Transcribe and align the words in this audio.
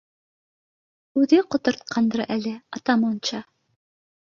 —Үҙе 1.23 1.43
ҡотортҡандыр 1.57 2.25
әле, 2.39 2.55
атаманша! 2.81 3.45